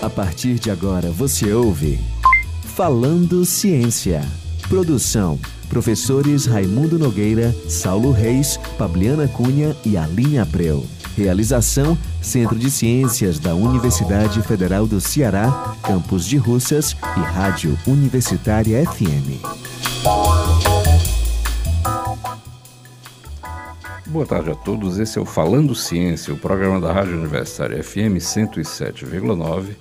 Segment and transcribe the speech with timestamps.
[0.00, 2.00] A partir de agora você ouve
[2.74, 4.22] Falando Ciência.
[4.70, 5.38] Produção:
[5.68, 10.86] professores Raimundo Nogueira, Saulo Reis, Fabiana Cunha e Aline Abreu.
[11.16, 18.84] Realização: Centro de Ciências da Universidade Federal do Ceará, Campus de Russas e Rádio Universitária
[18.84, 19.40] FM.
[24.06, 24.98] Boa tarde a todos.
[24.98, 29.76] Esse é o Falando Ciência, o programa da Rádio Universitária FM 107,9,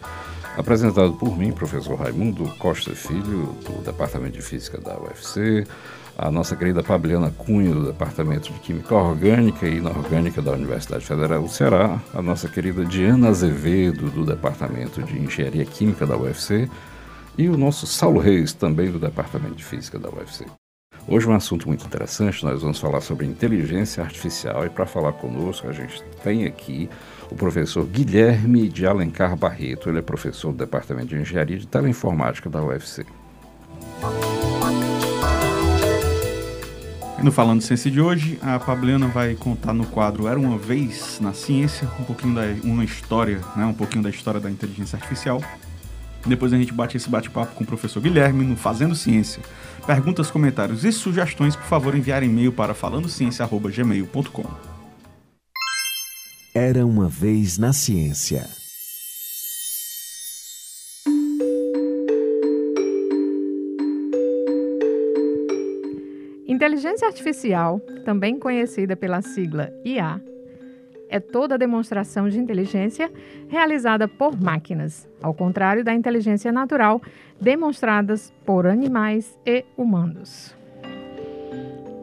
[0.57, 5.65] apresentado por mim, professor Raimundo Costa Filho, do Departamento de Física da UFC,
[6.17, 11.41] a nossa querida Fabiana Cunha, do Departamento de Química Orgânica e Inorgânica da Universidade Federal
[11.41, 16.69] do Ceará, a nossa querida Diana Azevedo, do Departamento de Engenharia Química da UFC,
[17.37, 20.45] e o nosso Saulo Reis, também do Departamento de Física da UFC.
[21.07, 25.67] Hoje um assunto muito interessante, nós vamos falar sobre inteligência artificial e para falar conosco
[25.67, 26.89] a gente tem aqui
[27.29, 32.49] o professor Guilherme de Alencar Barreto, ele é professor do Departamento de Engenharia de Teleinformática
[32.49, 33.05] da UFC.
[37.23, 41.31] No Falando Ciência de hoje, a Fabiana vai contar no quadro Era Uma Vez na
[41.31, 45.41] Ciência, um pouquinho da uma história, né, um pouquinho da história da inteligência artificial.
[46.25, 49.41] Depois a gente bate esse bate-papo com o professor Guilherme no Fazendo Ciência.
[49.87, 54.43] Perguntas, comentários e sugestões, por favor, enviar e-mail para falandociência.gmail.com.
[56.53, 58.62] Era uma vez na ciência.
[66.53, 70.21] Inteligência artificial, também conhecida pela sigla IA,
[71.09, 73.11] é toda demonstração de inteligência
[73.49, 77.01] realizada por máquinas, ao contrário da inteligência natural
[77.41, 80.55] demonstradas por animais e humanos.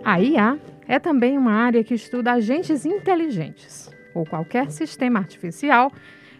[0.05, 5.93] A IA é também uma área que estuda agentes inteligentes, ou qualquer sistema artificial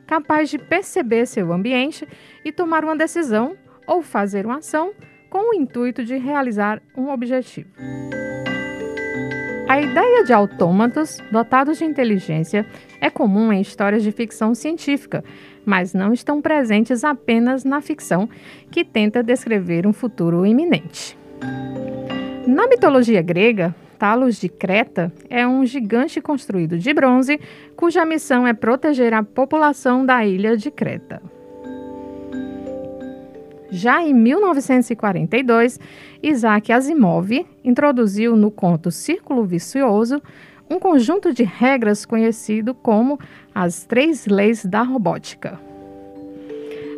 [0.05, 2.09] capaz de perceber seu ambiente
[2.45, 3.57] e tomar uma decisão
[3.87, 4.93] ou fazer uma ação
[5.31, 7.71] com o intuito de realizar um objetivo.
[9.69, 12.67] A ideia de autômatos dotados de inteligência
[13.01, 15.23] é comum em histórias de ficção científica,
[15.65, 18.29] mas não estão presentes apenas na ficção
[18.69, 21.17] que tenta descrever um futuro iminente.
[22.49, 27.39] Na mitologia grega, Talos de Creta é um gigante construído de bronze
[27.77, 31.23] cuja missão é proteger a população da ilha de Creta.
[33.71, 35.79] Já em 1942,
[36.23, 40.21] Isaac Asimov introduziu no conto Círculo Vicioso
[40.69, 43.19] um conjunto de regras conhecido como
[43.55, 45.59] as Três Leis da Robótica,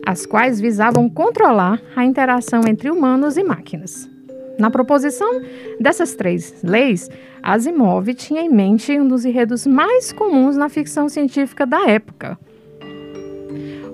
[0.06, 4.10] as quais visavam controlar a interação entre humanos e máquinas.
[4.58, 5.40] Na proposição
[5.80, 7.10] dessas três leis,
[7.42, 12.38] Asimov tinha em mente um dos enredos mais comuns na ficção científica da época–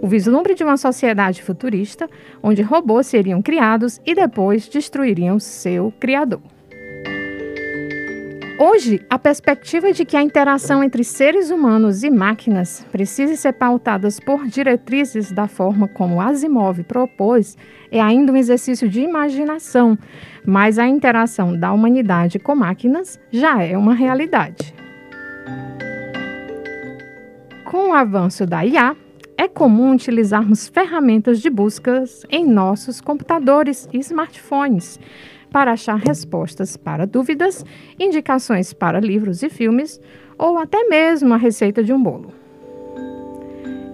[0.01, 2.09] o vislumbre de uma sociedade futurista
[2.43, 6.41] onde robôs seriam criados e depois destruiriam seu criador.
[8.61, 14.09] Hoje, a perspectiva de que a interação entre seres humanos e máquinas precise ser pautada
[14.27, 17.57] por diretrizes da forma como Asimov propôs
[17.89, 19.97] é ainda um exercício de imaginação,
[20.45, 24.75] mas a interação da humanidade com máquinas já é uma realidade.
[27.65, 28.97] Com o avanço da IA,
[29.39, 34.99] é comum utilizarmos ferramentas de buscas em nossos computadores e smartphones
[35.49, 37.65] para achar respostas para dúvidas,
[37.99, 40.01] indicações para livros e filmes
[40.37, 42.35] ou até mesmo a receita de um bolo.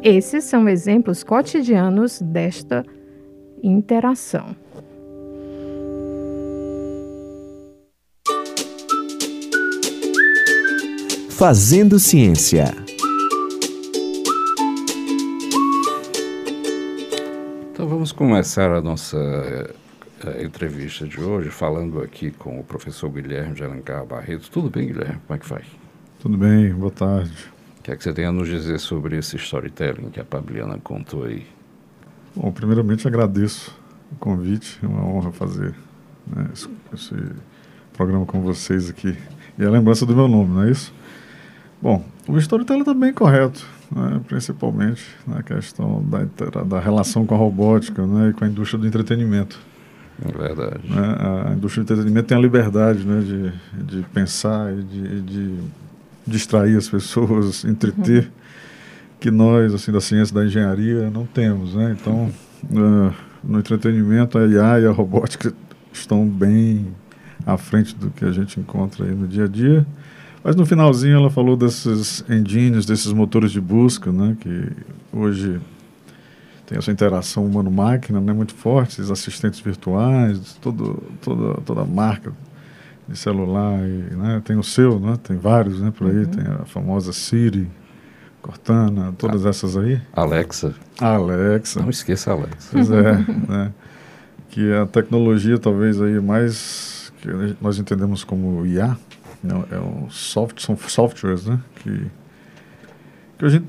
[0.02, 2.84] Esses são exemplos cotidianos desta
[3.62, 4.56] interação.
[11.28, 12.83] Fazendo Ciência.
[18.14, 24.06] Começar a nossa uh, entrevista de hoje falando aqui com o professor Guilherme de Alencar
[24.06, 24.48] Barreto.
[24.50, 25.20] Tudo bem, Guilherme?
[25.26, 25.62] Como é que vai?
[26.20, 27.32] Tudo bem, boa tarde.
[27.78, 30.78] O que é que você tem a nos dizer sobre esse storytelling que a Fabiana
[30.78, 31.44] contou aí?
[32.36, 33.76] Bom, primeiramente agradeço
[34.12, 35.74] o convite, é uma honra fazer
[36.26, 37.14] né, esse, esse
[37.92, 39.16] programa com vocês aqui.
[39.58, 40.94] E a lembrança do meu nome, não é isso?
[41.82, 47.38] Bom, o storytelling está bem correto né, principalmente na questão da, da relação com a
[47.38, 49.58] robótica né, e com a indústria do entretenimento.
[50.24, 50.80] É verdade.
[50.88, 51.16] Né,
[51.48, 55.58] a indústria do entretenimento tem a liberdade né, de, de pensar e de, de
[56.26, 58.30] distrair as pessoas, entreter, uhum.
[59.20, 61.74] que nós, assim, da ciência da engenharia, não temos.
[61.74, 61.96] Né?
[62.00, 62.32] Então,
[62.64, 63.14] uh,
[63.44, 65.52] no entretenimento, a IA e a robótica
[65.92, 66.88] estão bem
[67.46, 69.86] à frente do que a gente encontra aí no dia a dia.
[70.44, 74.68] Mas no finalzinho ela falou desses engines, desses motores de busca, né, que
[75.10, 75.58] hoje
[76.66, 82.30] tem essa interação humano-máquina né, muito forte, esses assistentes virtuais, todo, toda, toda marca
[83.08, 86.26] de celular, e, né, tem o seu, né, tem vários né, por aí, uhum.
[86.26, 87.66] tem a famosa Siri,
[88.42, 89.98] Cortana, todas a, essas aí.
[90.12, 90.74] Alexa.
[91.00, 91.80] Alexa.
[91.80, 92.68] Não esqueça a Alexa.
[92.70, 93.12] Pois é,
[93.48, 93.72] né,
[94.50, 98.94] que a tecnologia talvez aí mais que nós entendemos como IA,
[99.44, 102.06] né, é um soft, são softwares né, que,
[103.38, 103.66] que a gente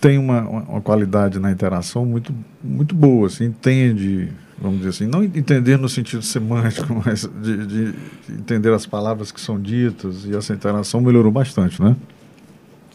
[0.00, 2.32] tem uma, uma, qualidade na interação muito,
[2.62, 4.28] muito boa, assim, entende,
[4.60, 7.94] vamos dizer assim, não entender no sentido semântico, mas de, de,
[8.30, 11.96] entender as palavras que são ditas e essa interação melhorou bastante, né?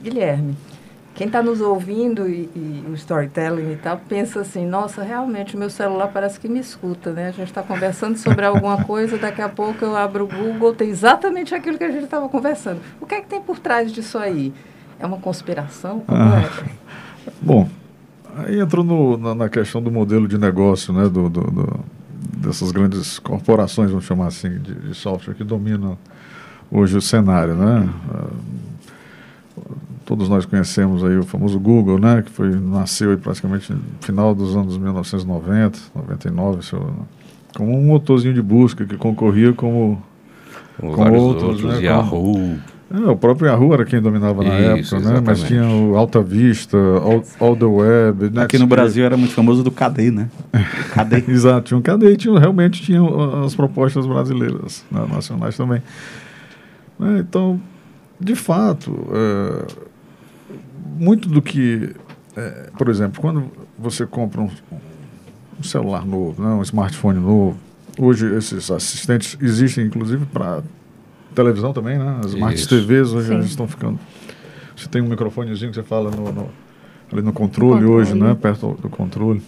[0.02, 0.56] Guilherme,
[1.16, 5.60] quem está nos ouvindo e, e, o storytelling e tal, pensa assim, nossa, realmente o
[5.60, 7.28] meu celular parece que me escuta, né?
[7.28, 10.90] A gente está conversando sobre alguma coisa, daqui a pouco eu abro o Google, tem
[10.90, 12.82] exatamente aquilo que a gente estava conversando.
[13.00, 14.52] O que é que tem por trás disso aí?
[15.00, 16.00] É uma conspiração?
[16.00, 17.30] Como ah, é?
[17.40, 17.70] Bom,
[18.36, 21.80] aí entrou no, na, na, questão do modelo de negócio, né, do, do, do,
[22.38, 25.96] dessas grandes corporações, vamos chamar assim, de, de, software que dominam
[26.72, 27.88] hoje o cenário, né?
[28.10, 28.73] Uh,
[30.14, 34.36] todos nós conhecemos aí o famoso Google, né, que foi nasceu aí praticamente no final
[34.36, 36.88] dos anos 1990, 99, seu,
[37.56, 40.00] como um motorzinho de busca que concorria como
[40.80, 42.10] com outros, outros né, Yahoo.
[42.12, 42.60] Como,
[42.94, 45.24] é, o próprio Yahoo era quem dominava na Isso, época, né?
[45.26, 48.30] Mas tinha o Alta Vista, All, All the Web.
[48.30, 48.44] Né?
[48.44, 50.30] Aqui no Brasil era muito famoso do KD, né?
[50.94, 51.32] KD.
[51.32, 53.02] Exato, tinha um KD e tinha, realmente tinha
[53.44, 55.08] as propostas brasileiras, né?
[55.12, 55.82] nacionais também.
[57.02, 57.60] É, então,
[58.20, 59.93] de fato, é,
[60.86, 61.96] muito do que,
[62.36, 64.50] é, por exemplo, quando você compra um,
[65.60, 66.50] um celular novo, né?
[66.50, 67.58] um smartphone novo,
[67.98, 70.62] hoje esses assistentes existem inclusive para
[71.34, 72.20] televisão também, né?
[72.24, 74.00] As smart TVs hoje estão ficando.
[74.76, 76.50] Você tem um microfonezinho que você fala no, no
[77.12, 78.36] ali no controle, controle, hoje, né?
[78.40, 79.42] Perto do controle.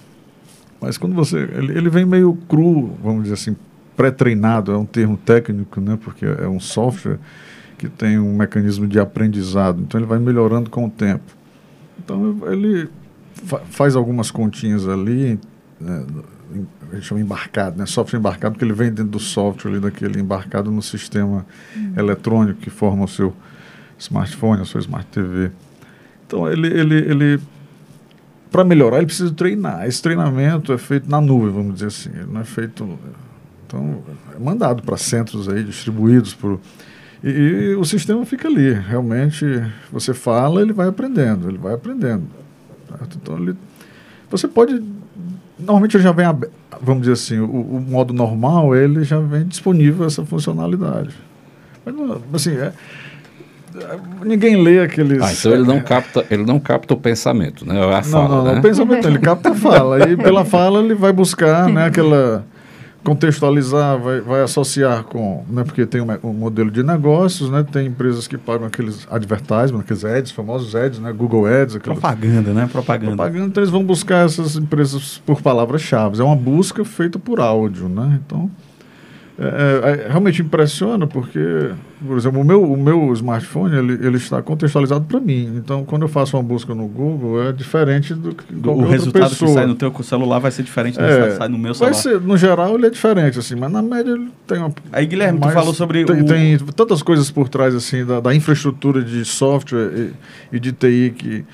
[0.79, 1.37] Mas quando você.
[1.37, 3.55] Ele, ele vem meio cru, vamos dizer assim,
[3.95, 5.97] pré-treinado, é um termo técnico, né?
[6.01, 7.17] Porque é um software
[7.77, 9.81] que tem um mecanismo de aprendizado.
[9.81, 11.23] Então ele vai melhorando com o tempo.
[11.97, 12.89] Então ele
[13.33, 15.39] fa faz algumas continhas ali,
[15.79, 16.05] né?
[16.91, 17.85] a gente chama embarcado, né?
[17.85, 21.45] software embarcado, porque ele vem dentro do software ali daquele embarcado no sistema
[21.75, 21.93] uhum.
[21.97, 23.33] eletrônico que forma o seu
[23.97, 25.51] smartphone, a sua smart TV.
[26.25, 27.41] Então ele, ele, ele
[28.55, 29.85] para melhorar, ele precisa treinar.
[29.85, 32.09] Esse treinamento é feito na nuvem, vamos dizer assim.
[32.09, 32.97] Ele não é feito.
[33.67, 34.01] Então,
[34.33, 36.59] é mandado para centros aí, distribuídos por.
[37.23, 38.73] E, e, o sistema fica ali.
[38.73, 39.45] Realmente,
[39.91, 42.23] você fala, ele vai aprendendo, ele vai aprendendo.
[42.89, 43.17] Certo?
[43.21, 43.55] Então, ele,
[44.29, 44.81] você pode
[45.57, 46.25] Normalmente ele já vem,
[46.81, 51.15] vamos dizer assim, o, o, modo normal, ele já vem disponível essa funcionalidade.
[51.85, 51.95] Mas,
[52.33, 52.73] assim, é,
[54.23, 55.21] ninguém lê aqueles...
[55.21, 57.81] Ah, então ele não capta, ele não capta o pensamento, né?
[57.81, 58.59] A fala, não, não, né?
[58.59, 60.09] o pensamento, ele capta a fala.
[60.09, 62.45] e pela fala ele vai buscar né, aquela
[63.05, 67.85] contextualizar, vai, vai associar com, né, porque tem um, um, modelo de negócios, né, tem
[67.85, 71.75] empresas que pagam aqueles advertisements, aqueles ads, famosos ads, né, Google Ads.
[71.75, 73.15] Aquelas, propaganda, né, propaganda.
[73.15, 76.19] Propaganda, então eles vão buscar essas empresas por palavras-chave.
[76.19, 78.49] É uma busca feita por áudio, né, então...
[79.37, 81.71] É, é, é, realmente impressiona porque,
[82.05, 85.57] por exemplo, o meu, o meu smartphone ele, ele está contextualizado para mim.
[85.57, 89.49] Então, quando eu faço uma busca no Google, é diferente do que O resultado pessoa.
[89.49, 91.93] que sai no teu celular vai ser diferente do é, que sai no meu celular.
[91.93, 94.73] Vai ser, no geral, ele é diferente, assim, mas na média ele tem uma.
[94.93, 96.05] Aí, Guilherme, tu falou sobre.
[96.05, 96.25] Tem, o...
[96.25, 100.13] tem tantas coisas por trás, assim, da, da infraestrutura de software
[100.51, 101.45] e, e de TI que,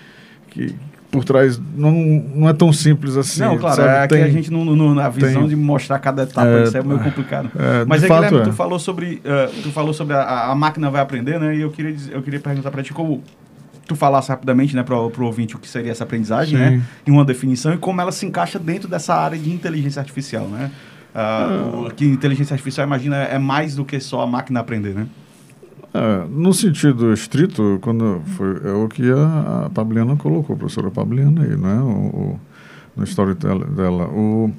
[0.52, 0.76] que
[1.12, 3.42] por trás não, não é tão simples assim.
[3.42, 3.90] Não, claro, sabe?
[3.90, 6.78] é tem, a gente não, não, na visão tem, de mostrar cada etapa, é, isso
[6.78, 7.52] é meio complicado.
[7.54, 8.44] É, Mas aí, Guilherme, é.
[8.44, 11.54] tu falou sobre, uh, tu falou sobre a, a, máquina vai aprender, né?
[11.56, 13.22] E eu queria, dizer, eu queria perguntar para ti como
[13.86, 16.64] tu falasse rapidamente, né, para o ouvinte o que seria essa aprendizagem, Sim.
[16.64, 16.82] né?
[17.06, 20.72] Em uma definição e como ela se encaixa dentro dessa área de inteligência artificial, né?
[21.14, 25.08] Uh, que inteligência artificial, imagina, é mais do que só a máquina aprender, né?
[25.94, 30.90] É, no sentido estrito, quando foi, é o que a, a Pabliana colocou, a professora
[30.90, 31.82] Pabliana aí, né?
[31.82, 32.40] O, o,
[32.96, 34.08] no storytelling dela.
[34.08, 34.52] O,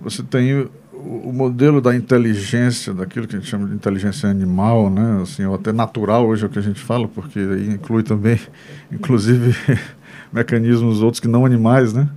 [0.00, 4.90] você tem o, o, modelo da inteligência, daquilo que a gente chama de inteligência animal,
[4.90, 5.20] né?
[5.22, 8.40] Assim, ou até natural hoje é o que a gente fala, porque aí inclui também,
[8.90, 9.54] inclusive,
[10.32, 12.08] mecanismos outros que não animais, né?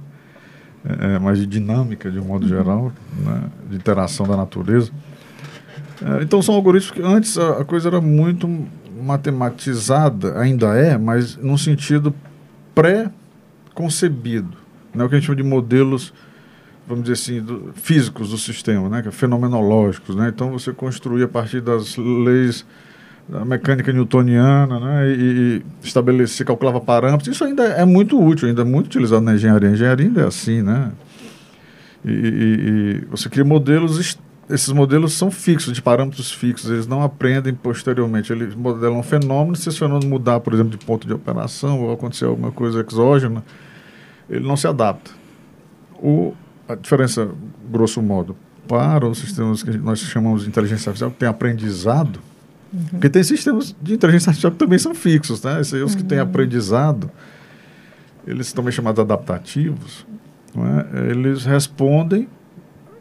[0.83, 2.91] É, é mas de dinâmica, de um modo geral,
[3.23, 3.43] né?
[3.69, 4.91] de interação da natureza.
[6.01, 8.48] É, então são algoritmos que antes a, coisa era muito
[9.01, 12.13] matematizada, ainda é, mas num sentido
[12.74, 14.58] pré-concebido.
[14.94, 15.03] Né?
[15.03, 16.13] O que a gente chama de modelos,
[16.88, 20.15] vamos dizer assim, do, físicos do sistema, né, é fenomenológicos.
[20.15, 20.29] Né?
[20.29, 22.65] Então, você construir a partir das leis
[23.27, 27.27] da mecânica newtoniana né, e, e estabelecer, calculava parâmetros.
[27.27, 29.70] Isso ainda é muito útil, ainda é muito utilizado na engenharia.
[29.70, 30.91] A engenharia ainda é assim, né?
[32.03, 34.18] E, e, e você cria modelos
[34.50, 38.34] esses modelos são fixos, de parâmetros fixos, eles não aprendem posteriormente.
[38.34, 41.94] Eles modelam um fenômeno, se esse fenômeno mudar, por exemplo, de ponto de operação ou
[41.94, 43.44] acontecer alguma coisa exógena,
[44.27, 45.12] ele não se adapta.
[46.01, 46.34] O,
[46.68, 47.29] a diferença,
[47.70, 48.36] grosso modo,
[48.68, 52.20] para os sistemas que nós chamamos de inteligência artificial, que tem aprendizado,
[52.74, 52.86] uhum.
[52.91, 55.62] porque tem sistemas de inteligência artificial que também são fixos, né?
[55.62, 56.24] Esses, os que têm uhum.
[56.24, 57.12] aprendizado,
[58.25, 60.08] eles também chamados adaptativos,
[60.56, 61.12] é?
[61.12, 62.27] eles respondem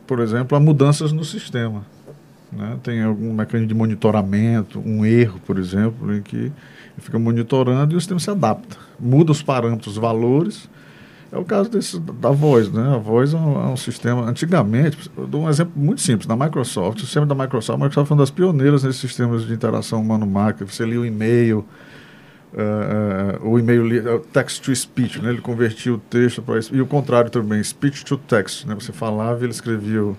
[0.08, 1.84] por exemplo, a mudanças no sistema.
[2.50, 2.78] Né?
[2.82, 6.50] Tem algum mecanismo de monitoramento, um erro, por exemplo, em que
[6.96, 8.78] fica monitorando e o sistema se adapta.
[8.98, 10.66] Muda os parâmetros, os valores.
[11.30, 12.72] É o caso desse, da voz.
[12.72, 12.94] Né?
[12.94, 14.22] A voz é um, é um, sistema.
[14.22, 16.26] Antigamente, eu dou um exemplo muito simples.
[16.26, 19.52] Na Microsoft, o sistema da Microsoft, a Microsoft foi uma das pioneiras nesses sistemas de
[19.52, 20.66] interação humano-máquina.
[20.66, 21.66] Você lia o e-mail,
[22.52, 25.30] uh, uh, o e-mail uh, text to speech, né?
[25.30, 28.74] ele convertia o texto para e o contrário também, speech to text, né?
[28.74, 30.16] você falava e ele escrevia o,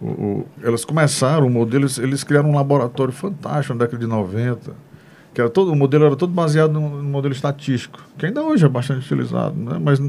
[0.00, 4.06] o, o, elas começaram o modelo, eles, eles, criaram um laboratório fantástico na década de
[4.06, 4.72] 90,
[5.34, 8.64] que era todo, o modelo era todo baseado no, no modelo estatístico, que ainda hoje
[8.64, 9.78] é bastante utilizado, né?
[9.80, 10.00] mas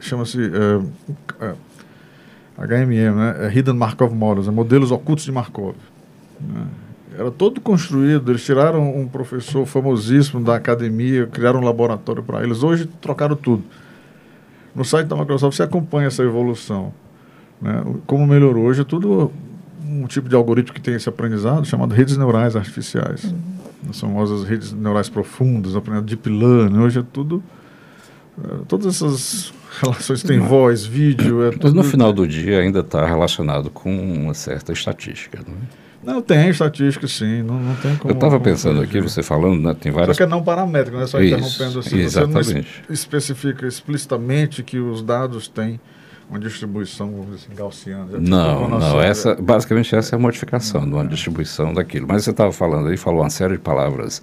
[0.00, 0.38] chama-se
[2.58, 3.46] HMM, né?
[3.46, 5.74] é Hidden Markov Models, é modelos ocultos de Markov.
[6.40, 6.66] Né?
[7.16, 8.30] Era todo construído.
[8.32, 12.62] Eles tiraram um professor famosíssimo da academia, criaram um laboratório para eles.
[12.62, 13.62] Hoje trocaram tudo.
[14.74, 16.92] No site da Microsoft você acompanha essa evolução.
[17.62, 17.84] Né?
[18.06, 18.64] Como melhorou.
[18.64, 19.30] Hoje é tudo
[19.86, 23.24] um tipo de algoritmo que tem esse aprendizado chamado redes neurais artificiais.
[23.24, 23.38] Uhum.
[23.90, 26.78] As famosas redes neurais profundas, aprendendo deep learning.
[26.78, 27.42] Hoje é tudo.
[28.42, 31.44] É, todas essas relações têm voz, vídeo.
[31.44, 35.83] É Mas no final do dia ainda está relacionado com uma certa estatística, não é?
[36.04, 37.42] Não, tem estatística, sim.
[37.42, 38.12] Não, não tem como.
[38.12, 40.16] Eu estava pensando aqui, você falando, né, tem várias.
[40.16, 41.98] Só que é não paramétrico, não é só Isso, interrompendo assim.
[41.98, 42.44] Exatamente.
[42.44, 45.80] Você não especifica explicitamente que os dados têm
[46.28, 48.06] uma distribuição, vamos dizer assim, gaussiana.
[48.18, 52.06] Não, não, essa, basicamente essa é a modificação de uma distribuição daquilo.
[52.08, 54.22] Mas você estava falando aí, falou uma série de palavras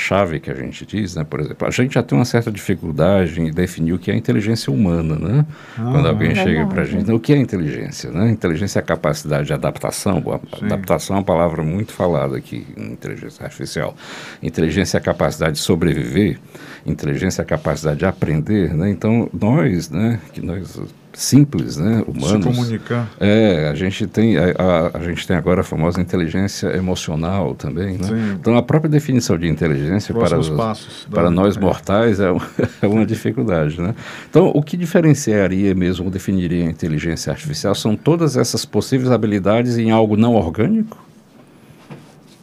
[0.00, 1.24] chave que a gente diz, né?
[1.24, 4.72] Por exemplo, a gente já tem uma certa dificuldade em definir o que é inteligência
[4.72, 5.46] humana, né?
[5.78, 8.30] Ah, Quando alguém é chega para a gente, o que é inteligência, né?
[8.30, 10.22] Inteligência é a capacidade de adaptação.
[10.58, 10.64] Sim.
[10.64, 13.94] Adaptação é uma palavra muito falada aqui em inteligência artificial.
[14.42, 16.38] Inteligência é a capacidade de sobreviver.
[16.86, 18.90] Inteligência é a capacidade de aprender, né?
[18.90, 20.18] Então nós, né?
[20.32, 20.80] Que nós
[21.12, 22.44] simples, né, humanos.
[22.44, 23.10] Se comunicar.
[23.18, 27.98] É, a gente tem a, a, a, gente tem agora a famosa inteligência emocional também,
[27.98, 28.06] né?
[28.06, 28.32] Sim.
[28.40, 32.26] Então a própria definição de inteligência para os, passos para nós mortais é,
[32.82, 33.94] é uma dificuldade, né?
[34.28, 39.90] Então o que diferenciaria mesmo, definiria a inteligência artificial são todas essas possíveis habilidades em
[39.90, 40.98] algo não orgânico?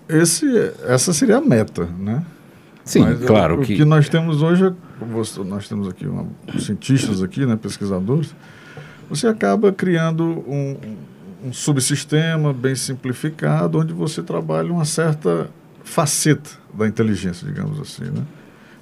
[0.10, 0.46] Esse,
[0.86, 2.24] essa seria a meta, né?
[2.88, 3.74] Sim, Mas, claro o, que...
[3.74, 6.26] O que nós temos hoje, é, nós temos aqui uma,
[6.58, 8.34] cientistas aqui, né, pesquisadores,
[9.10, 10.78] você acaba criando um,
[11.46, 15.50] um subsistema bem simplificado, onde você trabalha uma certa
[15.84, 18.06] faceta da inteligência, digamos assim.
[18.06, 18.24] Né?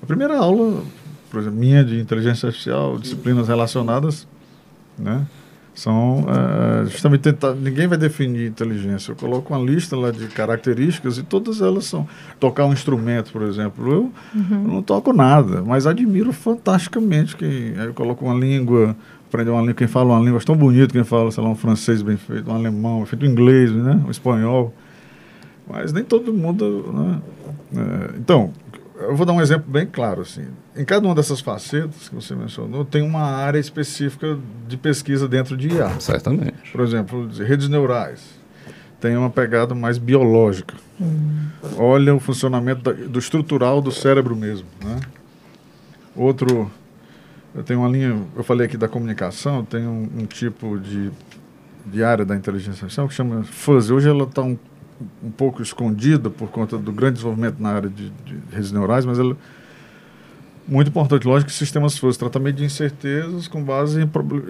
[0.01, 0.83] A primeira aula,
[1.31, 4.27] por exemplo, minha de inteligência artificial, disciplinas relacionadas,
[4.97, 5.25] né?
[5.75, 7.53] São é, justamente tentar.
[7.53, 9.11] Ninguém vai definir inteligência.
[9.11, 12.07] Eu coloco uma lista lá de características e todas elas são.
[12.39, 13.91] Tocar um instrumento, por exemplo.
[13.91, 14.63] Eu, uhum.
[14.63, 17.73] eu não toco nada, mas admiro fantasticamente quem.
[17.75, 18.95] Eu coloco uma língua,
[19.27, 22.01] aprender uma língua, quem fala uma língua tão bonito, quem fala, sei lá, um francês
[22.01, 24.01] bem feito, um alemão, feito um inglês, né?
[24.07, 24.73] um espanhol.
[25.69, 26.93] Mas nem todo mundo.
[26.93, 27.21] Né?
[27.75, 28.53] É, então,
[28.97, 30.21] eu vou dar um exemplo bem claro.
[30.21, 30.45] Assim.
[30.75, 34.37] Em cada uma dessas facetas que você mencionou, tem uma área específica
[34.67, 35.99] de pesquisa dentro de IA.
[35.99, 36.71] Certamente.
[36.71, 38.23] Por exemplo, redes neurais.
[38.99, 40.75] Tem uma pegada mais biológica.
[40.99, 41.47] Hum.
[41.77, 44.67] Olha o funcionamento da, do estrutural do cérebro mesmo.
[44.83, 44.99] Né?
[46.15, 46.71] Outro,
[47.53, 51.11] eu tenho uma linha, eu falei aqui da comunicação, tem um, um tipo de,
[51.85, 53.89] de área da inteligência artificial que chama fuzz.
[53.91, 54.57] Hoje ela está um
[55.23, 59.19] um pouco escondida por conta do grande desenvolvimento na área de, de redes neurais, mas
[59.19, 59.35] ela
[60.67, 64.09] muito importante, lógico, que sistemas fuzz, tratamento de incertezas com base em,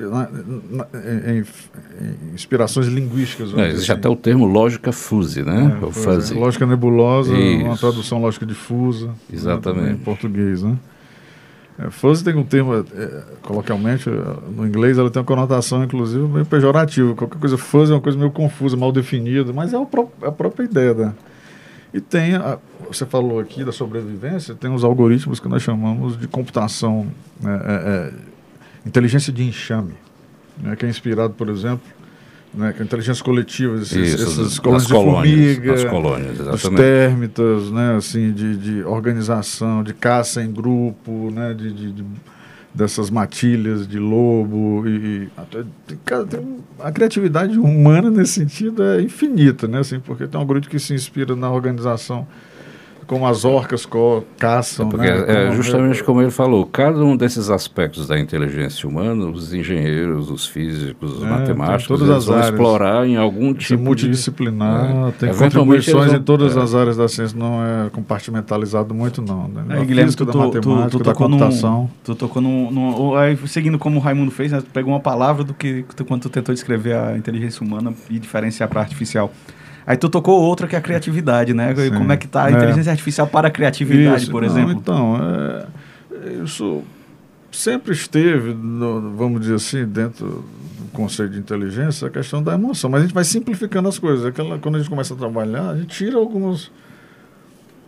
[0.10, 0.30] na,
[0.70, 0.88] na,
[1.30, 3.54] em, em inspirações linguísticas.
[3.54, 4.00] É, existe assim.
[4.00, 5.78] até o termo lógica fuzzy, né?
[5.82, 6.34] É, fuzzy.
[6.34, 7.66] Lógica nebulosa, Isso.
[7.66, 9.08] uma tradução lógica difusa.
[9.08, 9.84] Né, Exatamente.
[9.84, 10.78] Né, em português, né?
[11.78, 16.46] É, fuzzy tem um termo, é, coloquialmente, no inglês, ela tem uma conotação, inclusive, meio
[16.46, 17.14] pejorativa.
[17.14, 20.64] Qualquer coisa fuzzy é uma coisa meio confusa, mal definida, mas é, é a própria
[20.64, 20.94] ideia.
[20.94, 21.14] Né?
[21.94, 26.28] E tem, a, você falou aqui da sobrevivência, tem os algoritmos que nós chamamos de
[26.28, 27.08] computação,
[27.42, 29.94] né, é, é, inteligência de enxame.
[30.58, 31.86] né, que é inspirado, por exemplo,
[32.56, 36.76] né, com a inteligência coletiva, esses, Isso, essas colônias de formiga, as colônias, os exatamente.
[36.82, 42.06] térmitas, né, assim, de, de organização, de caça em grupo, né, de, de- de-
[42.74, 44.90] dessas matilhas de lobo e,
[45.24, 45.30] e
[45.88, 50.46] tem- cara, tem a criatividade humana nesse sentido é infinita, né, assim, porque tem um
[50.46, 52.28] grupo que se inspira na organização
[53.08, 57.50] como as orcas co caçam, Porque né, é justamente como ele falou, cada um desses
[57.50, 62.26] aspectos da inteligência humana, os engenheiros, os físicos, os É, matemáticos, tem todas eles as
[62.26, 62.50] vão áreas.
[62.52, 63.84] explorar em algum é tipo de...
[63.84, 65.12] multidisciplinar, É.
[65.12, 66.62] tem contribuições vão- em todas é.
[66.62, 69.48] as áreas da ciência, não é compartimentalizado muito não.
[69.48, 69.64] Né?
[69.76, 71.90] Da Guilherme, tu, da to- tu, matemática, tu da tocou num, computação.
[72.04, 75.44] tu tocou num, num- Aí, seguindo como o Raimundo fez, né, tu pegou uma palavra
[75.44, 79.32] do que tu, quando tu tentou descrever a inteligência humana e diferenciar para artificial.
[79.88, 81.74] Aí tu tocou outra que é a criatividade, né?
[81.76, 81.92] Sim.
[81.92, 82.54] Como é que tá a É.
[82.54, 84.72] inteligência artificial para a criatividade, Isso, por não, exemplo?
[84.72, 86.82] Então, é, isso
[87.52, 90.44] sempre esteve, no- vamos dizer assim, dentro do
[90.92, 92.90] conceito de inteligência, a questão da emoção.
[92.90, 94.26] Mas a gente vai simplificando as coisas.
[94.26, 96.72] Aquela, quando a gente começa a trabalhar, a gente tira alguns.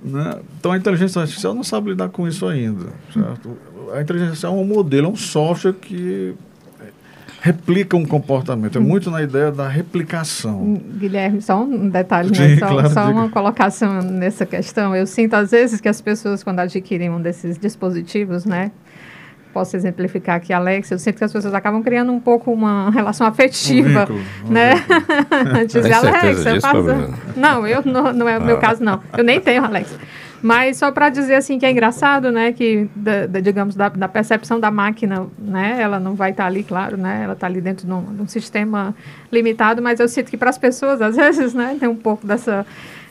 [0.03, 0.39] Né?
[0.59, 2.85] Então a inteligência artificial não sabe lidar com isso ainda.
[3.11, 3.57] Certo?
[3.95, 6.35] A inteligência artificial é um modelo, é um software que
[7.41, 8.77] replica um comportamento.
[8.77, 10.81] É muito na ideia da replicação.
[10.97, 12.57] Guilherme, só um detalhe, Sim, né?
[12.57, 14.95] só, claro, só uma colocação nessa questão.
[14.95, 18.71] Eu sinto às vezes que as pessoas, quando adquirem um desses dispositivos, né?
[19.53, 23.25] Posso exemplificar aqui, Alex, eu sinto que as pessoas acabam criando um pouco uma relação
[23.25, 24.73] afetiva, vínculo, um né?
[25.65, 26.83] Dizer, Alex, eu faço...
[27.35, 28.59] Não, eu não, não é o meu Ah.
[28.59, 29.01] caso, não.
[29.17, 29.97] Eu nem tenho, Alex.
[30.41, 34.07] Mas só para dizer assim que é engraçado, né, que da, da, digamos da, da
[34.07, 37.87] percepção da máquina, né, ela não vai estar ali, claro, né, ela está ali dentro
[37.87, 38.95] de um, de um sistema
[39.31, 42.65] limitado, mas eu sinto que para as pessoas às vezes, né, tem um pouco dessa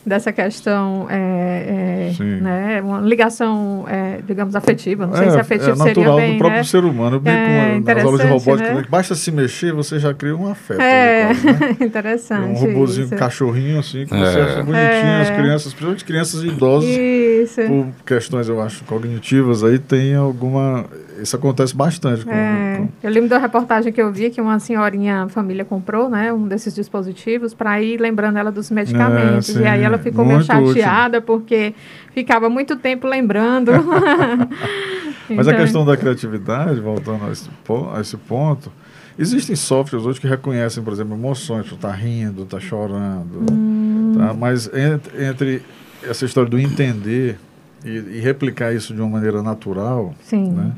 [0.07, 5.07] dessa questão, é, é, né, uma ligação, é, digamos afetiva.
[5.07, 6.65] Não sei se afetivo é seria natural bem, do próprio né?
[6.65, 7.17] ser humano.
[7.17, 8.75] Eu brinco É, com- nas aulas de robótica, né?
[8.83, 8.85] né?
[8.89, 10.81] basta se mexer, você já cria um afeto.
[10.81, 11.77] É, ali, né?
[11.85, 12.49] interessante.
[12.49, 13.15] um robozinho, isso.
[13.15, 14.19] um cachorrinho assim, que É.
[14.19, 15.21] você acha bonitinho, É.
[15.23, 17.61] as crianças, principalmente crianças e idosos, Isso.
[17.63, 20.85] por questões, eu acho, cognitivas, aí tem alguma.
[21.21, 22.25] Isso acontece bastante.
[22.25, 25.65] Com, É, com- eu lembro da reportagem que eu vi que uma senhorinha, a família
[25.65, 29.47] comprou, né, um desses dispositivos para ir lembrando ela dos medicamentos.
[29.47, 30.83] sim, e aí ela ficou meio muito útil.
[30.83, 31.75] chateada porque
[32.13, 33.73] ficava muito tempo lembrando.
[35.31, 37.49] Mas a Então, questão da criatividade, voltando a esse,
[37.95, 38.71] a esse ponto,
[39.19, 44.15] existem softwares hoje que reconhecem, por exemplo, emoções, tu tá rindo, tá chorando, Hum.
[44.17, 44.35] tá?
[44.35, 45.63] mas entre, entre
[46.03, 47.39] essa história do entender
[47.85, 50.51] e, e replicar isso de uma maneira natural, Sim.
[50.53, 50.71] né,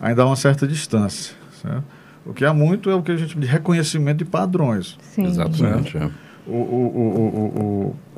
[0.00, 1.34] ainda há uma certa distância.
[1.62, 1.84] certo?
[2.26, 4.98] O que há muito é o que a gente chama de reconhecimento de padrões.
[5.00, 5.24] Sim.
[5.26, 5.96] Exatamente.
[5.96, 6.10] é.
[6.46, 7.62] O, o, o, o,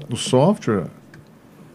[0.09, 0.85] o, o software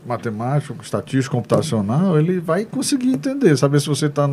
[0.05, 4.27] matemático, estatístico, computacional, ele vai conseguir entender, saber se você está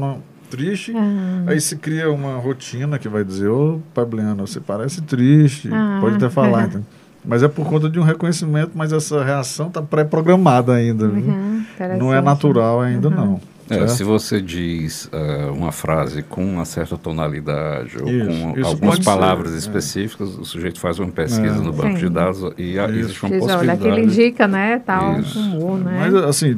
[0.50, 1.44] triste, Ah.
[1.46, 5.98] aí se cria uma rotina que vai dizer, ô Pabliano, você parece triste, Ah.
[6.00, 6.84] pode até falar, entendeu?
[7.24, 11.08] Mas é por conta de um reconhecimento, mas essa reação está pré-programada ainda.
[11.08, 11.24] viu?
[11.32, 11.64] Uhum,
[11.98, 13.14] Não é natural ainda, Uhum.
[13.14, 13.40] não.
[13.76, 18.68] É, se você diz eh, uma frase com uma certa tonalidade ou Isso, com isso
[18.68, 19.58] algumas palavras ser, é.
[19.58, 21.60] específicas, o sujeito faz uma pesquisa É.
[21.60, 22.06] no banco Sim.
[22.06, 22.98] de dados e a- Isso.
[22.98, 23.88] existe uma Diz, olha, possibilidade.
[23.88, 25.38] aquilo indica, né, tal Isso.
[25.38, 25.96] humor, né?
[26.00, 26.56] Mas, assim,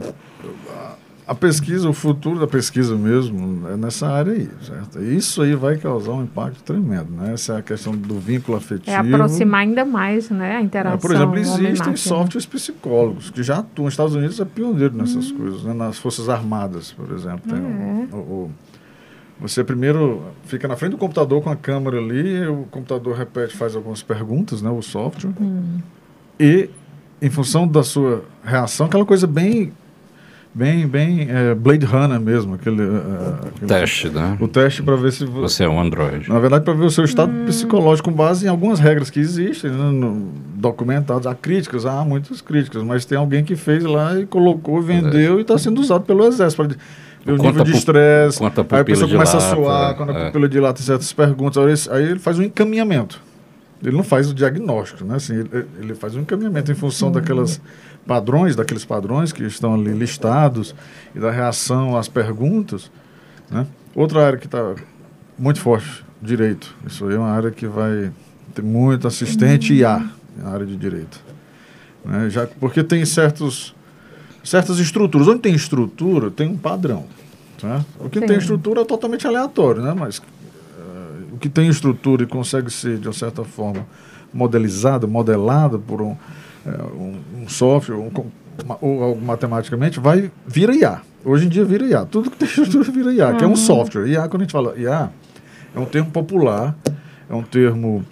[1.26, 5.02] a- pesquisa, o futuro da pesquisa mesmo, é nessa área aí, certo?
[5.02, 7.32] Isso aí vai causar um impacto tremendo, né?
[7.34, 8.90] Essa é a questão do vínculo afetivo.
[8.90, 13.58] é aproximar ainda mais, né, a interação É, por exemplo, existem softwares psicólogos que já
[13.58, 13.87] atuam.
[13.88, 15.37] Os Estados Unidos é pioneiro nessas Hum.
[15.38, 15.72] coisas, né?
[15.72, 17.40] nas Forças Armadas, por exemplo.
[17.48, 18.50] Tem o- o- o-
[19.40, 23.74] você primeiro fica na frente do computador com a câmera ali, o computador repete, faz
[23.74, 24.70] algumas perguntas, né?
[24.70, 25.32] O software.
[25.40, 25.78] Hum.
[26.38, 26.68] E,
[27.20, 29.72] em função da sua reação, aquela coisa bem,
[30.55, 34.37] bem, bem é, Blade Runner mesmo, aquele, é, aquele- Teste, né?
[34.40, 36.29] o teste para ver se vo- Você é um Android.
[36.29, 39.71] na verdade, para ver o seu estado psicológico com base em algumas regras que existem,
[39.71, 41.27] né, no- documentadas.
[41.27, 45.43] Há críticas, há muitas críticas, mas tem alguém que fez lá e colocou, vendeu e
[45.43, 46.62] está sendo usado pelo exército
[47.27, 48.43] o nível de estresse.
[48.71, 50.27] Aí a pessoa começa a suar, quando a é.
[50.27, 51.57] pupila dilata em certas perguntas.
[51.59, 53.21] Aí ele, aí ele faz um encaminhamento.
[53.83, 55.17] Ele não faz o diagnóstico, né?
[55.17, 57.61] Assim, ele, ele faz um encaminhamento em função daquelas
[58.07, 60.75] padrões, daqueles padrões que estão ali listados
[61.14, 62.90] e da reação às perguntas.
[63.51, 63.67] Né?
[63.95, 64.75] Outra área que está
[65.38, 66.75] muito forte, direito.
[66.87, 68.12] Isso aí é uma área que vai
[68.55, 71.21] ter muito assistente IA na área de direito.
[72.05, 72.29] Né?
[72.31, 73.75] Já, porque tem certos,
[74.43, 75.29] certas estruturas.
[75.29, 77.07] Onde tem estrutura, tem um padrão.
[77.59, 77.87] Certo?
[78.01, 78.43] O que não tem Sim.
[78.43, 79.95] estrutura é totalmente aleatório, né?
[79.97, 80.21] mas
[80.79, 83.87] eh, o que tem estrutura e consegue ser, de uma certa forma,
[84.33, 86.17] modelizado, modelado por um,
[86.66, 88.27] um, um software um com-
[88.66, 91.00] ma- ou algo matematicamente, vai vira IA.
[91.24, 92.05] Hoje em dia vira IA.
[92.05, 94.07] Tudo que tem estrutura vira IA, que é um software.
[94.07, 95.11] IA, quando a gente fala IA,
[95.74, 96.77] é um termo popular,
[97.29, 98.05] é um termo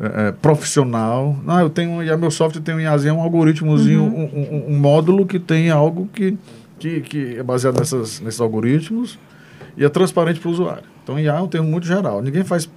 [0.00, 1.36] é, é, profissional.
[1.44, 4.30] Não, eu tenho IA, meu software tem um IAzinho, é um algoritmozinho, uhum.
[4.34, 6.36] um, um, um, módulo que tem algo que,
[6.78, 9.18] que, que é baseado nessas, nesses algoritmos
[9.76, 10.84] e é transparente para o usuário.
[11.02, 12.20] Então, IA é um termo muito geral.
[12.20, 12.68] Ninguém faz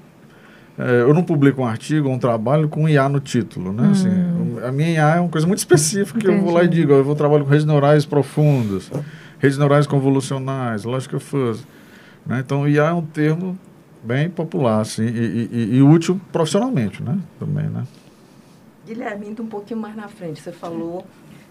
[0.80, 3.90] é, eu não publico um artigo, um trabalho com IA no título, né?
[3.92, 4.12] Assim, hum.
[4.12, 6.34] Assim, a minha IA é uma coisa muito específica Entendi.
[6.34, 8.92] que eu vou lá e digo, eu vou trabalhar com redes neurais profundas,
[9.40, 11.66] redes neurais convolucionais, lógica fuzzy.
[12.26, 12.42] Né?
[12.46, 13.58] Então, IA é um termo
[14.04, 17.18] bem popular, assim, e, e, e, útil profissionalmente, né?
[17.38, 17.84] Também, né?
[18.86, 21.06] Guilherme, indo um pouquinho mais na frente, você falou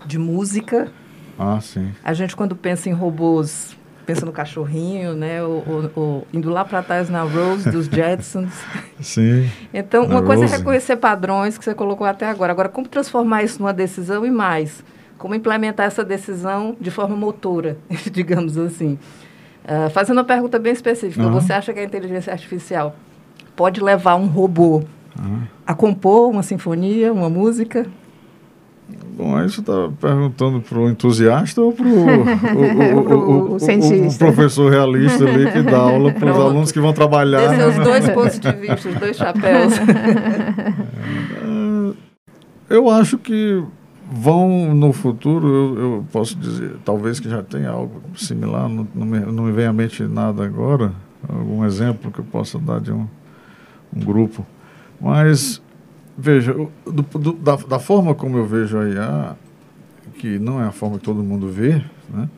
[0.06, 0.90] de música.
[1.38, 1.92] Ah, sim.
[2.02, 3.76] A gente, quando pensa em robôs
[4.08, 5.42] pensa no cachorrinho, né?
[5.42, 8.54] O, o, o indo lá para trás na Rose dos Jetsons.
[9.02, 9.50] Sim.
[9.72, 12.50] Então, uma coisa é reconhecer padrões que você colocou até agora.
[12.50, 14.82] Agora, como transformar isso numa decisão e mais?
[15.18, 17.76] Como implementar essa decisão de forma motora,
[18.10, 18.98] digamos assim?
[19.64, 21.30] Uh, fazendo uma pergunta bem específica, uhum.
[21.30, 22.96] você acha que a inteligência artificial
[23.54, 24.84] pode levar um robô
[25.18, 25.42] uhum.
[25.66, 27.86] a compor uma sinfonia, uma música?
[29.18, 34.24] Bom, aí você está perguntando para o entusiasta ou para o, o, cientista.
[34.24, 37.48] o, professor realista ali que dá aula para os alunos que vão trabalhar.
[37.48, 37.84] Desses né?
[37.84, 39.72] dois pontos de vista, os dois chapéus.
[42.70, 43.60] É, eu acho que
[44.08, 49.04] vão no futuro, eu, eu, posso dizer, talvez que já tenha algo similar, não, não,
[49.04, 50.92] me, não me vem à mente nada agora,
[51.28, 53.08] algum exemplo que eu possa dar de um,
[53.92, 54.46] um grupo,
[55.00, 55.60] mas
[56.20, 59.36] Veja, do, do, da, da, forma como eu vejo a IA,
[60.14, 62.28] que não é a forma que todo mundo vê, né?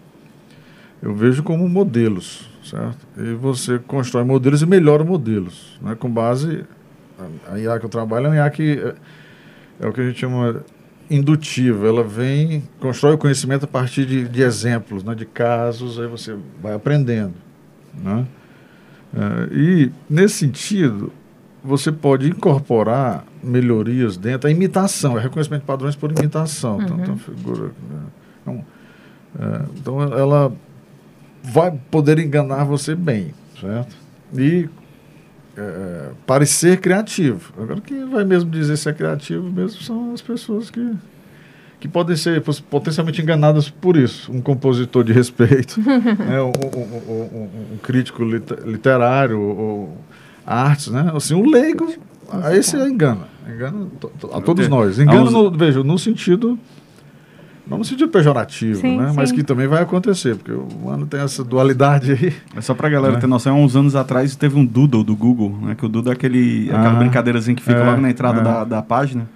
[1.01, 2.99] eu vejo como modelos, certo?
[3.16, 5.95] E você constrói modelos e melhora modelos, né?
[5.95, 6.66] com base...
[7.51, 8.95] A, IA que eu trabalho é uma IA que é,
[9.81, 10.62] é, o que a gente chama
[11.11, 15.14] indutiva, ela vem, constrói o conhecimento a partir de, de exemplos, né?
[15.14, 17.35] de casos, aí você vai aprendendo.
[17.95, 18.27] Né?
[19.14, 21.12] É, e, nesse sentido,
[21.62, 26.77] você pode incorporar melhorias dentro, a imitação, é reconhecimento de padrões por imitação.
[26.77, 26.83] Uhum.
[26.83, 28.01] Então, então, figura, né?
[28.42, 28.64] então,
[29.38, 30.53] é, então, ela
[31.42, 33.96] vai poder enganar você bem, certo?
[34.37, 34.68] E
[35.57, 37.53] é, parecer criativo.
[37.59, 40.94] Agora, quem vai mesmo dizer se é criativo mesmo são as pessoas que,
[41.79, 44.33] que podem ser potencialmente enganadas por isso.
[44.33, 46.40] Um compositor de respeito, né?
[46.40, 49.99] um, um, um, um, crítico literário, ou
[50.51, 51.11] artes, né?
[51.15, 51.93] Assim, o leigo,
[52.43, 53.29] aí você engana.
[53.49, 53.87] Engana
[54.33, 54.99] a todos nós.
[54.99, 56.59] Engana, no, veja, no sentido
[57.71, 59.11] não no sentido pejorativo, sim, né?
[59.11, 59.15] Sim.
[59.15, 62.35] Mas que também vai acontecer, porque o humano tem essa dualidade aí.
[62.57, 63.21] É só pra galera né?
[63.21, 65.77] ter noção, há uns anos atrás teve um Doodle do Google, né?
[65.77, 68.43] Que o Doodle é aquele, ah, aquela brincadeirazinha que fica é, logo na entrada é.
[68.43, 69.29] da, da página.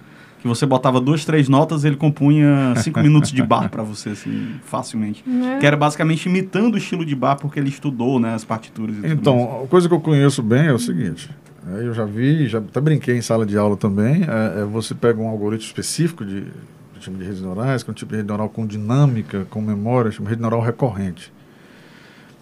[0.45, 4.59] Que você botava duas, três notas ele compunha cinco minutos de bar para você, assim,
[4.61, 5.25] facilmente.
[5.27, 5.57] É.
[5.57, 8.95] Que era basicamente imitando o estilo de bar, porque ele estudou, né, as partituras.
[9.03, 11.31] então, a coisa que eu conheço bem é o seguinte:
[11.67, 14.21] é, eu já vi, já até brinquei em sala de aula também.
[14.21, 17.91] É, é você pega um algoritmo específico de, de tipo de redes neurais, que é
[17.91, 21.33] um tipo de rede neural com dinâmica, com memória, chama rede neural recorrente.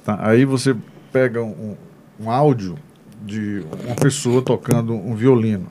[0.03, 0.19] Tá?
[0.27, 0.75] Aí você
[1.13, 1.77] pega um,
[2.19, 2.75] um áudio
[3.25, 5.67] de uma pessoa tocando um violino,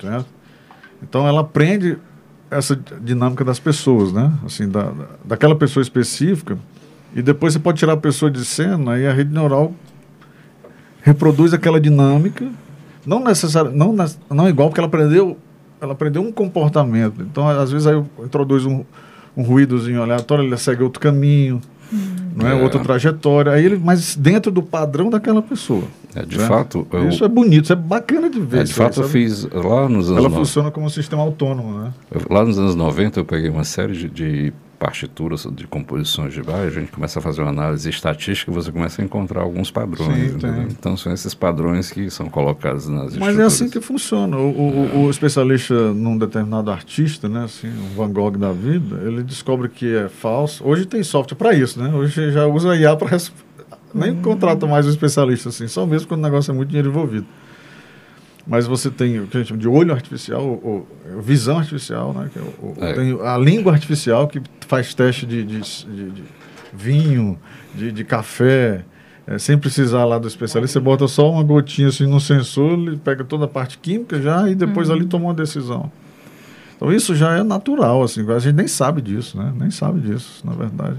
[0.00, 0.31] certo?
[1.02, 1.98] Então ela aprende
[2.50, 4.32] essa dinâmica das pessoas, né?
[4.44, 4.92] Assim, da,
[5.24, 6.58] daquela pessoa específica.
[7.14, 9.74] E depois você pode tirar a pessoa de cena e a rede neural
[11.02, 12.46] reproduz aquela dinâmica
[13.04, 13.94] não necessariamente, não,
[14.30, 15.36] não igual, porque ela aprendeu,
[15.80, 17.22] ela aprendeu um comportamento.
[17.22, 18.84] Então, às vezes, aí eu introduzo um,
[19.36, 21.60] um ruídozinho aleatório, ele segue outro caminho,
[21.92, 22.14] hum.
[22.36, 22.52] não é?
[22.52, 22.62] é?
[22.62, 23.52] outra trajetória.
[23.52, 25.84] Aí ele, mas dentro do padrão daquela pessoa.
[26.14, 26.46] É, de né?
[26.46, 26.86] fato.
[26.92, 28.60] Eu, isso é bonito, isso é bacana de ver.
[28.60, 30.24] É, de fato, aí, eu fiz lá nos anos.
[30.24, 31.92] Ela funciona como um sistema autônomo, né?
[32.10, 36.42] Eu, lá nos anos 90, eu peguei uma série de, de partituras de composições de
[36.42, 39.70] baile, a gente começa a fazer uma análise estatística e você começa a encontrar alguns
[39.70, 40.32] padrões.
[40.32, 44.36] Sim, então são esses padrões que são colocados nas Mas é assim que funciona.
[44.36, 49.22] O, o, o, especialista num determinado artista, né, assim, um Van Gogh da vida, ele
[49.22, 50.66] descobre que é falso.
[50.66, 51.94] Hoje tem software para isso, né?
[51.94, 53.16] Hoje já usa IA para
[53.94, 54.22] nem hum.
[54.22, 57.26] contrata mais um especialista assim, só mesmo quando o negócio é muito dinheiro envolvido.
[58.46, 62.12] Mas você tem o que a gente chama de olho artificial, ou, ou visão artificial,
[62.12, 62.28] né?
[62.34, 62.92] É o, é.
[62.92, 66.24] Tem a língua artificial que faz teste de, de, de, de
[66.72, 67.38] vinho,
[67.72, 68.84] de, de café,
[69.26, 70.80] é, sem precisar lá do especialista.
[70.80, 74.48] Você bota só uma gotinha assim no sensor, ele pega toda a parte química já
[74.48, 74.96] e depois uhum.
[74.96, 75.90] ali toma uma decisão.
[76.76, 79.52] Então isso já é natural, assim, a gente nem sabe disso, né?
[79.56, 80.98] Nem sabe disso, na verdade.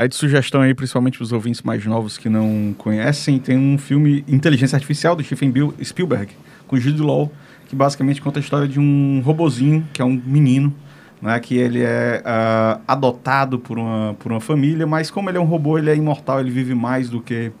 [0.00, 3.76] Aí de sugestão aí, principalmente para os ouvintes mais novos que não conhecem, tem um
[3.76, 5.52] filme Inteligência Artificial do Stephen
[5.84, 6.32] Spielberg,
[6.66, 7.30] com Jude Law,
[7.68, 10.74] que basicamente conta a história de um robozinho, que é um menino,
[11.20, 15.40] né, que ele é uh, adotado por uma, por uma família, mas como ele é
[15.40, 17.52] um robô, ele é imortal, ele vive mais do que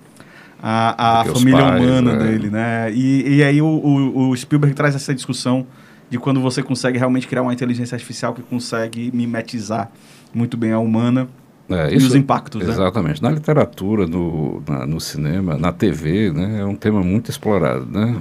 [0.62, 2.24] a, a família pais, humana né?
[2.24, 2.90] dele, né?
[2.90, 5.66] E, e aí o, o, o, Spielberg traz essa discussão
[6.08, 9.90] de quando você consegue realmente criar uma inteligência artificial que consegue mimetizar
[10.32, 11.28] muito bem a humana
[11.70, 12.62] é, isso, e os impactos.
[12.62, 12.72] Né?
[12.72, 13.22] Exatamente.
[13.22, 13.28] Né?
[13.28, 17.86] Na literatura, no, na, no cinema, na TV, né, é um tema muito explorado.
[17.86, 18.16] Né?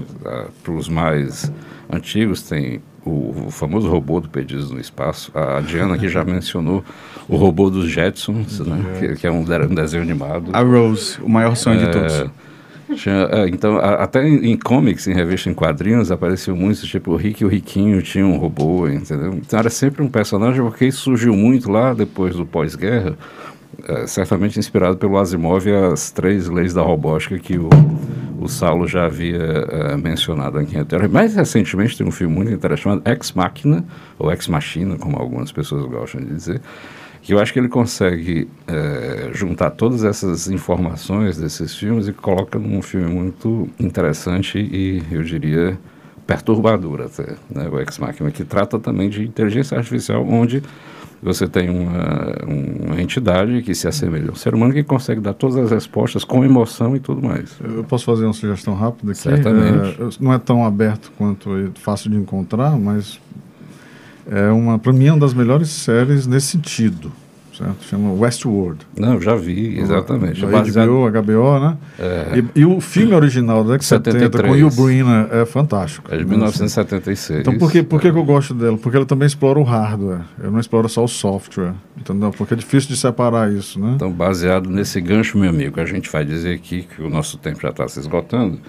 [0.64, 1.52] Para os mais
[1.92, 5.32] antigos, tem o, o, famoso robô do Perdidos no Espaço.
[5.36, 6.84] A Diana aqui já mencionou
[7.28, 8.84] o robô dos Jetsons, né?
[9.00, 10.52] que, que, é um, um, desenho animado.
[10.54, 12.32] A Rose, o maior sonho é, de todos.
[13.32, 17.44] É, então, até em, em comics, em revista em quadrinhos, apareceu muito, tipo, o Rick
[17.44, 19.34] e o Riquinho tinha um robô, entendeu?
[19.34, 23.16] Então era sempre um personagem, porque isso surgiu muito lá depois do pós-guerra,
[23.88, 27.70] é, certamente inspirado pelo Asimov e as três leis da robótica que o,
[28.40, 31.14] o Saulo já havia é, mencionado aqui anteriormente.
[31.14, 33.86] Mais recentemente tem um filme muito interessante chamado Ex Machina,
[34.18, 36.62] ou Ex Machina, como algumas pessoas gostam de dizer,
[37.22, 42.58] que eu acho que ele consegue é, juntar todas essas informações desses filmes e coloca
[42.58, 45.78] num filme muito interessante e, eu diria,
[46.26, 47.68] perturbador até, né?
[47.70, 50.64] o Ex Machina, que trata também de inteligência artificial, onde
[51.22, 52.36] você tem uma,
[52.88, 56.46] uma entidade que se assemelha ao ser humano que consegue dar todas as respostas com
[56.46, 57.58] emoção e tudo mais.
[57.62, 59.22] Eu posso fazer uma sugestão rápida aqui?
[59.22, 60.02] Certamente.
[60.02, 63.20] É, não é tão aberto quanto fácil de encontrar, mas
[64.30, 67.12] é uma, para mim, é uma das melhores séries nesse sentido
[67.60, 67.84] certo?
[67.84, 68.80] Chama Westworld.
[68.98, 70.42] Não, já vi, exatamente.
[70.46, 71.78] Da HBO, HBO, né?
[72.00, 72.40] É.
[72.56, 76.14] E, e, o filme original da década 70 com Hugh Brina é fantástico.
[76.14, 77.42] É de 1976.
[77.42, 78.78] Então por, que, por que, eu gosto dela?
[78.78, 82.32] Porque ela também explora o hardware, ela não explora só o software, entendeu?
[82.32, 83.94] Porque é difícil de separar isso, né?
[83.96, 87.60] Então, baseado nesse gancho, meu amigo, a gente vai dizer aqui que o nosso tempo
[87.62, 88.60] já está se esgotando,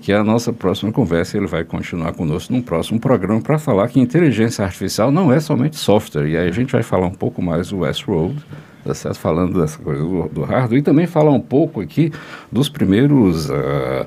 [0.00, 3.88] que é a nossa próxima conversa ele vai continuar conosco num próximo programa para falar
[3.88, 6.28] que inteligência artificial não é somente software.
[6.28, 8.36] E aí a gente vai falar um pouco mais do Westworld,
[8.84, 9.18] tá certo?
[9.18, 12.12] falando dessa coisa do, do hardware, e também falar um pouco aqui
[12.50, 14.06] dos primeiros uh,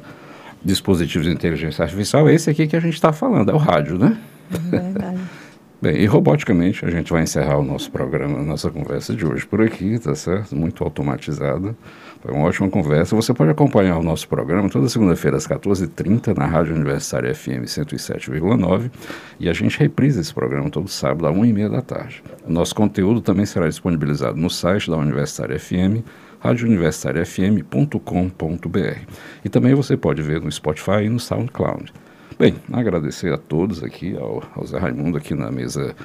[0.63, 2.29] dispositivos de inteligência artificial.
[2.29, 4.17] Esse aqui que a gente está falando, é o rádio, né?
[4.51, 5.19] É verdade.
[5.81, 9.45] Bem, e roboticamente a gente vai encerrar o nosso programa, a nossa conversa de hoje
[9.45, 10.53] por aqui, tá certo?
[10.53, 11.73] Muito automatizada.
[12.21, 13.15] Foi uma ótima conversa.
[13.15, 18.91] Você pode acompanhar o nosso programa toda segunda-feira às 14h30 na Rádio Universitária FM 107,9
[19.39, 22.21] e a gente reprisa esse programa todo sábado às 1h30 da tarde.
[22.45, 26.03] O nosso conteúdo também será disponibilizado no site da Universitária FM
[26.41, 28.99] radiouniversitariafm.com.br.
[29.43, 31.93] E também você pode ver no Spotify e no SoundCloud.
[32.37, 35.95] Bem, agradecer a todos aqui, ao, ao Zé Raimundo aqui na mesa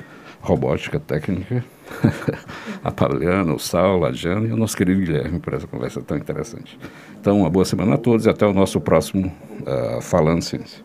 [0.45, 1.65] robótica técnica,
[2.85, 6.19] a Pauliana, o Saulo, a Jana e o nosso querido Guilherme por essa conversa tão
[6.19, 6.79] interessante.
[7.19, 10.85] Então, uma boa semana a todos e até o nosso próximo uh, Falando Ciência.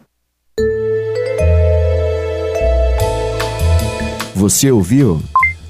[4.34, 5.22] Você ouviu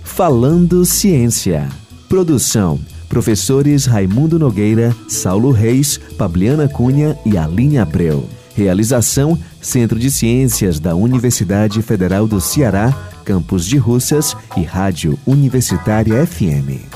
[0.04, 1.67] Falando Ciência.
[2.08, 8.30] Produção: professores Raimundo Nogueira, Saulo Reis, Pabliana Cunha e Aline Abreu.
[8.56, 16.25] Realização: Centro de Ciências da Universidade Federal do Ceará, Campus de Russas e Rádio Universitária
[16.25, 16.88] FM.